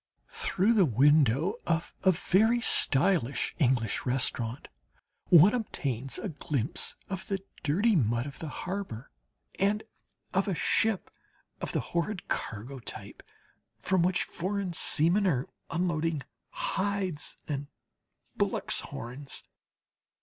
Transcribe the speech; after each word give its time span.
Through 0.31 0.73
the 0.73 0.85
window 0.85 1.57
of 1.67 1.93
a 2.01 2.11
very 2.11 2.59
stylish 2.59 3.53
English 3.59 4.03
restaurant 4.03 4.67
one 5.29 5.53
obtains 5.53 6.17
a 6.17 6.27
glimpse 6.29 6.95
of 7.07 7.27
the 7.27 7.37
dirty 7.61 7.95
mud 7.95 8.25
of 8.25 8.39
the 8.39 8.47
harbour 8.49 9.11
and 9.59 9.83
of 10.33 10.47
a 10.47 10.55
ship 10.55 11.11
of 11.61 11.71
the 11.71 11.79
horrid 11.93 12.27
cargo 12.29 12.79
type, 12.79 13.21
from 13.79 14.01
which 14.01 14.23
foreign 14.23 14.73
seamen 14.73 15.27
are 15.27 15.47
unloading 15.69 16.23
hides 16.49 17.37
and 17.47 17.67
bullocks' 18.35 18.79
horns. 18.81 19.43